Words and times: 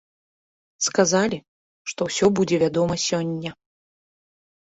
Сказалі, 0.85 1.37
што 1.91 2.01
ўсё 2.09 2.25
будзе 2.39 2.57
вядома 2.65 2.93
сёння. 3.07 3.51